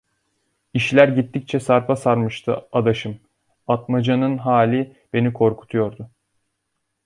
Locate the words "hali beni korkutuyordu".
4.37-6.09